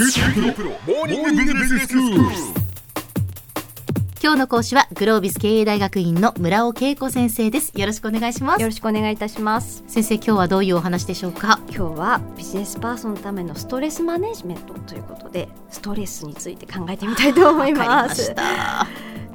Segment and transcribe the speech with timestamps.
[0.00, 0.06] 今
[4.34, 7.72] 日の講師はグロービス経営大学院の村尾恵子先生です。
[7.76, 8.62] よろしくお願いします。
[8.62, 9.82] よろしくお願いいたします。
[9.88, 11.58] 先生今日はどういうお話でしょうか？
[11.68, 18.32] 今日はビジネスパーソンのためのストレスマネジメントということでストレスについて考えてみたいと思います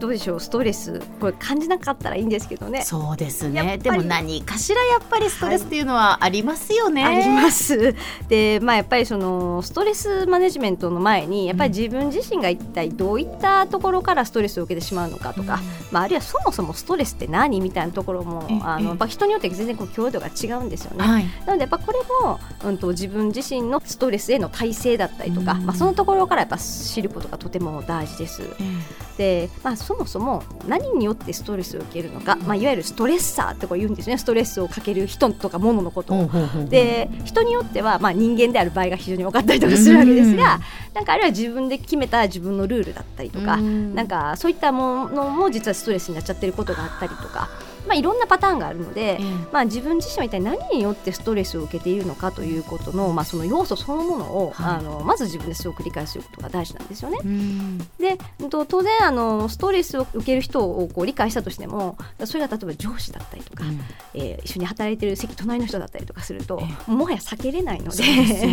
[0.04, 0.40] どうでしょう？
[0.42, 1.00] ストレス。
[1.22, 2.82] これ感じなかったらいいんですけどね。
[2.82, 3.78] そうですね。
[3.78, 7.96] でも何かしらやっぱりストレスっていうのはありますよね、はい、あります。
[8.28, 15.62] でまあやっぱりそのストレスマネジメントの前にやっぱり自分自身が一体どういったところからストレスを受けてしまうのかとか、うん、
[15.92, 28.42] まあ、あるいはそもそもストレスって何みたいなところもあのやっぱ人によって全然こう強度が違うんですよね、はい、なのでやっぱこれも、うんと、自分自身のストレスへの耐性だったりとか、うん、まあ、そのところからやっぱ知ることがとても大事です。
[28.42, 28.82] うん、
[29.18, 36.30] で、まあ、そもそも何によってストレスを受けるのか、まあ、いわゆるストレッサーってこう言うんですねストレスをかける人とか物のことを。
[36.70, 40.60] で人によっては、まあ、人間である場合が非常に多かったりとかするわけですが、
[40.94, 47.50] なんかあるいは自分で決めた自分のルールだったりとか、なんかそういったものも実はストレスになっちゃってることがあったりとか。
[47.88, 57.18] まあ、いろんなパターンがあるので、うん、まあ、自分自身は一体何によってストレスを受けているのかということの,、まあその要素そのものを、はい、あのまず自分ですごく理解することが大事なんですよね。
[57.24, 58.18] うん、で
[58.50, 63.80] 当然あのストレスを受ける人をこう理解したとしてもそれが例えば上司だったりとか、うん、
[64.14, 68.04] えー、一緒に働いてる席隣の人だったりとかすると、えもはや避けれないので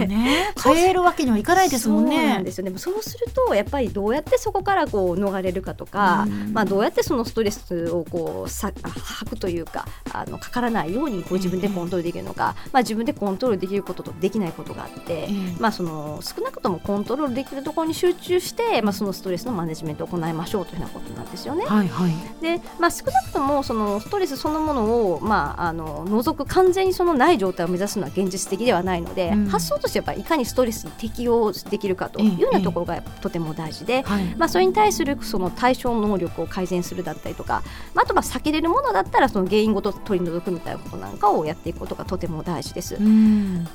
[0.06, 2.16] ね、 変えるわけにはいかないですもんね。
[2.16, 8.72] そうなんですよねそうするとやっぱりどうやってそこからこう逃れるかとか、まあ、どうやってそのストレスをこうさ
[9.20, 21.64] 吐くというかあのかからないようにこう自分でコントロールできるのか、まあ、自分でコントロールできることとできないことがあって、まあ、その少なくともコントロールできるところに集中して、まあ、そのストレスのマネジメントを行いましょうというようなことなんですよね。
[21.66, 34.04] はいはい、で、まあ、少なくともそのストレスそのものを、まあ、あの除く完全にそのない状態を目指すのは現実的ではないので、うん、発想としてやっぱりいかにストレスに適応できるかというようなところがとても大事で、
[34.36, 37.62] まあ、それに対するその対処能力を改善するだったりとか、
[37.94, 42.96] まあ、あとは避けれるものだったらその原因ごと取り除くみたいなことなんかをやっていくことがとても大事です。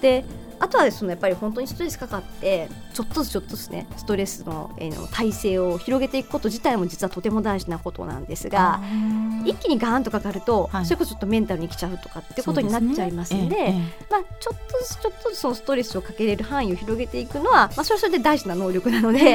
[0.02, 0.26] で
[0.58, 8.82] あとはそのやっぱり本当にストレスかかってちょっとずつちょっとずつねストレスの,、えー、の体制を広げていくこと自体も実はとても大事なことなんですが
[9.44, 13.96] 一気にガーンとかかると、はい、それこそちょっとメンタルにきちゃうとかってことになっちゃいますんで、ね。
[14.02, 19.32] えまあ、ちょっとずつちょっとずつそのストレスをかけれる範囲を広げていくのは、まあ、それはそれで大事な能力なので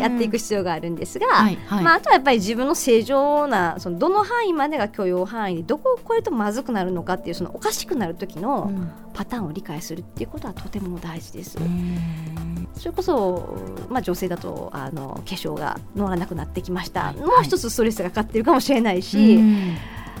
[0.00, 8.70] やっていく必要があるんですが、はいはい、まあ、あとはやっぱり自分の正常なそのどの範囲までが許容範囲でどこを超えるとまずくなるのかっていうそのおかしくなる時の
[9.14, 11.58] パターンを理解するっていうことはとても大事です。
[12.74, 13.56] それこそ、
[13.88, 19.40] まあ、女性だとあの化粧が乗らなくなってきました、はい、もう一つストレスがかかってるかもしれないし。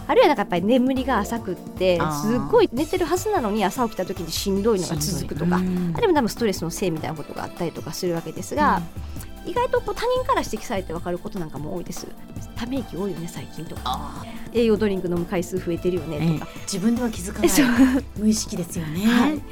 [0.08, 5.72] あるいはなんかやっぱり眠りが浅くってすごい寝てるはずなのに朝起きた時にしんどいのが続くとかあるい
[6.08, 8.82] は多分ストレスのせいみたいなことがあったりとかするわけですが、
[9.46, 12.06] 意外とこう他人から指摘されて分かることなんかも多いです。
[12.56, 14.24] ため息多いよね最近とか。
[14.52, 19.42] 栄養ドリンク飲む回数増えてるよねとか、自分では気づかない無意識ですよね、 はい、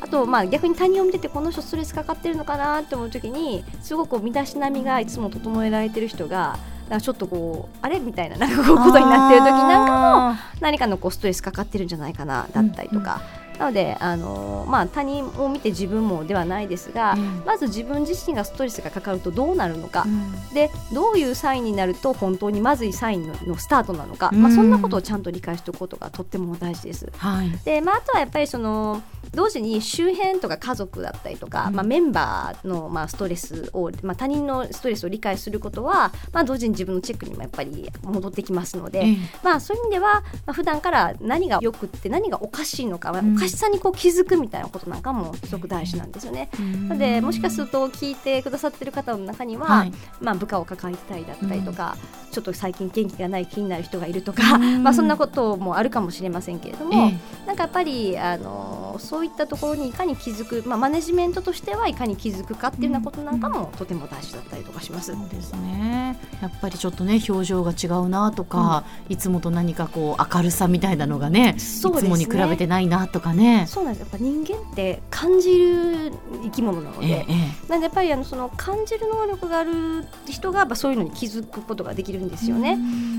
[0.00, 6.58] あとまあ逆に他人を見ててこの人ストレスかかってるのかなって思う時にすごく身だしなみがいつも整えられてる人が
[7.00, 8.00] ちょっとこうあれ？
[8.00, 13.22] みたいななんかこうことになってる時なんかも何かのこうストレスかかってるんじゃないかなだったりとか。
[13.34, 27.12] うんうんなのであの、まあ、他人を見て自分もではないですが、うん、まず自分自身がストレスがかかるとどうなるのか、うん、でどういうサインになると本当にまずいサインのスタートなのか、うん、まあ、そんなことをちゃんと理解しておくことがとっても大事です。
[27.18, 29.02] はい、でまあ、あとはやっぱりその
[29.34, 46.48] 同時に周辺とか家族だったりとか、うん、まあ、メンバーのまあストレスを、まあ、他人のストレスを理解することは、まあ、同時に自分のチェックにもやっぱり戻ってきますので、うん、まあ、そういう意味では、まあ、普段から何がよくって何がおかしいのか、うん、おかしさにこう気づくみたいなことなんかもすごく大事なんですよね。
[46.88, 51.96] なのでもしかすると聞いてくださってる方の中には、はい、まあ、部下を抱えたいだったりとか、
[52.30, 57.12] ちょっと最近元気がない気になる人がいるとか、 まあ、そんなこともあるかもしれませんけれども、
[57.46, 65.12] なんかやっぱりあのそういったところにかに気づく、まあ、マネジメントとしてはいかに気づくかっていうようなことなんかもとても大事だったりとかします。
[65.12, 66.18] そうですね。
[66.40, 73.64] やっぱりちょっとね表情が違うなとか、うん、いつもと何かこう明るさみたいなのがね、ね、いつもに比べてないなとかね。
[73.66, 74.02] そうなんです。
[74.02, 76.12] やっぱ人間って感じる
[76.42, 82.76] 生き物なので、ええ、なんでやっぱりあのその感じる能力がある人がやっぱそういうのに気づくことができるんですよね。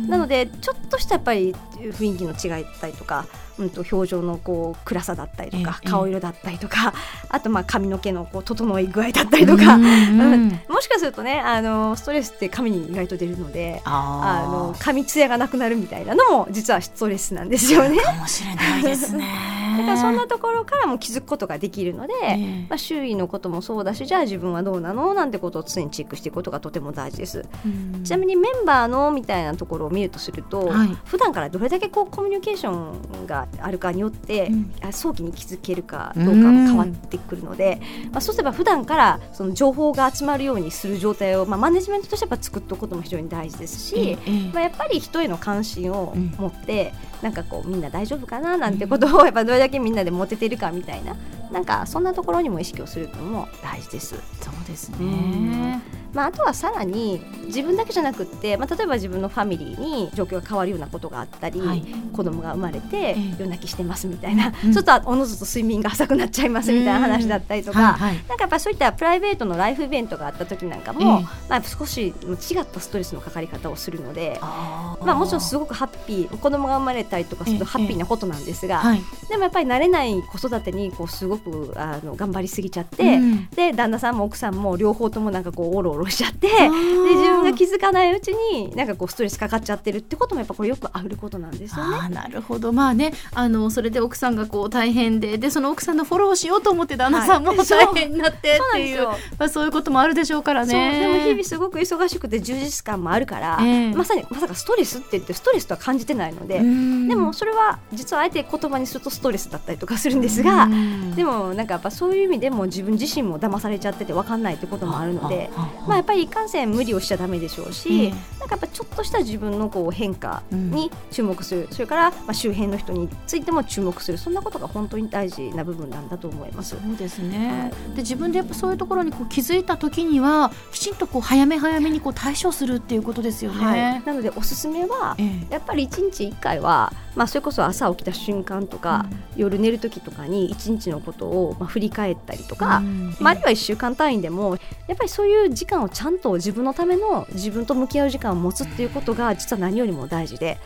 [0.08, 3.26] なのでちょっとしたやっぱり雰囲気の違いだったりとか
[3.62, 6.94] うん、と表情のこう暗さだったりとか、顔色だったりとか、
[7.30, 17.98] あとまあ髪の毛のこう整い具合だったりとか、うん、もしかするとねあのストレスって髪に意外と出るのであの髪ツヤがなくなるみたいなのも実はストレスなんですよね。
[18.00, 19.61] かもしれないですね。
[19.78, 22.66] だからそんなところからも気づくことができるので、ええ。
[22.70, 27.46] まあ、周囲のこともそうだしじゃあ自分はどうなのなんてことを常にチェックしていくことがとても大事です。
[27.66, 28.04] うん。
[28.04, 30.88] ちなみにメンバーのみたいなところを見るとすると、はい。
[31.06, 34.74] 普段からどれだけこうコミュニケーションがあるかによって、うん。
[34.82, 37.82] あ早期に気づけるかどうかも変わってくるので、
[38.12, 51.16] まあ、そうすれば普段からその情報が集まるようにする状態を、まあ、マネジメントとしてやっぱ作っておくことも非常に大事ですし、ええまあ、やっぱり人への関心をうん持って、なんかこうみんな大丈夫かななんてことをやっぱどれだけみんなでモテてるかみたいな
[51.52, 54.16] なんかそんなところにも意識をするのも大事です。
[54.42, 55.82] そうですね。
[56.14, 61.84] まあ、あとはさらに自分だけじゃなくって、まあ、例えば自分のファミリーに状況が変わるようなことがあったり、はい。
[62.14, 63.36] 子供が生まれてええ。
[63.40, 64.74] 夜泣きしてますみたいな、うん。
[64.74, 68.26] ちょっとおのずと睡眠が浅くなっちゃいますみたいな話だったりとか、はいはい。
[68.28, 71.26] なんかやっぱそういったプライベートのライフイベントがあった時なんかも、ええ。
[71.50, 72.12] まあ、少し違
[72.60, 74.40] ったストレスのかかり方をするので。
[74.42, 79.02] まあ、もちろんすごくハッピー子供が生まれたりとかするとええハッピーなことなんですが、はい。
[79.30, 83.48] でもやっぱり慣れない子育てにこうすごくあの頑張りすぎちゃって、うん。
[83.50, 92.10] で旦那さんも奥さんも両方ともなんかこうおろおろしちゃってで自分が気づかないうちになんかこうストレスかかっちゃってるってこともやっぱこれよくあることなんですよね。
[92.10, 92.72] なるほど。
[92.72, 97.58] まあねあのそれで奥さんがこう大変ででその奥さんのフォローしようと思って旦那さんもはい。
[97.68, 99.34] 大変になってそうっていうなんですよ。
[99.40, 100.74] まあ、そういうこともあるでしょうからそう。
[100.74, 101.00] ね。
[101.00, 103.94] でも日々すごく忙しくて充実感もあるから、ええ。
[103.94, 107.08] まさにまさかストレスって言ってストレスとは感じてないので、うん。
[107.08, 111.16] でもそれは実はあえて言葉にするとストレスだったりとかするんですが、うん。
[111.16, 115.50] でもなんかやっぱそういう意味でも自分自身も騙されちゃってて分かんないってこともあるので。
[115.88, 118.14] ままあ、やっぱりいかんせん無理をしちゃだめでしょうし、
[118.52, 124.18] かやっぱちょっとした自分のこう変化に注目する、それからまあ周辺の人についても注目する。
[124.18, 126.72] そんなことが本当に大事な部分なんだと思います。
[126.72, 133.66] そうですね、で自分でやっぱそういうところにこう気づいた時にはきちんとこう早め早めにこう対処するっていうことですよね。
[133.66, 135.54] はい、なのでおすすめはええ。
[135.54, 139.06] やっぱり1日1回は、まあ、それこそ朝起きた瞬間とか、
[139.36, 143.16] 夜寝る時とかに1日のことをまあ振り返ったりとか、うん。
[143.20, 144.58] まあ、あるいは1週間単位でも
[144.88, 150.58] やっぱりそういう時間をちゃんと自分のための自分と向き合う時間を持つっていうことが実は何よりも大事で、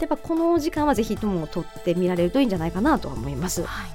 [0.00, 3.62] やっぱこの時間はぜひとも取ってみられるといいんじゃないかなとは思います。
[3.62, 3.90] はい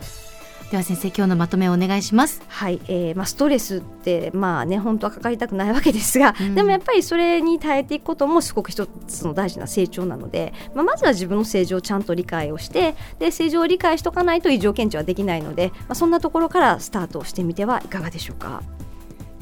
[0.72, 2.42] では先生今日のまとめをお願いします。
[2.48, 18.64] はい、えーまあ、ストレスってまあね本当はかかりたくないわけですが、うんでもやっぱりそれに耐えていくこともすごく一つの大事な成長なので、まあ、まずは自分の正常をちゃんと理解をしてで正常を理解しとかないと異常検知はできないので、まあ、そんなところからスタートをしてみてはいかがでしょうか？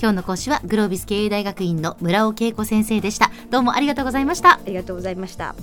[0.01, 3.31] 今日の講師はグロービス経営大学院の村尾佳子先生でした。
[3.49, 4.53] どうもありがとうございました。
[4.53, 5.53] ありがとうございました。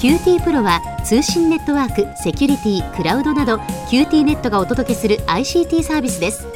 [0.00, 3.56] QT PRO は通信ネットワーク、セキュリティ、クラウドなど
[3.90, 6.55] QT ネットがお届けする ICT サービスです